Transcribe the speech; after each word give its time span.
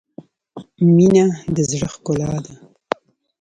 •مینه 0.95 1.25
د 1.55 1.57
زړۀ 1.69 1.87
ښکلا 1.93 2.31
ده. 2.43 2.53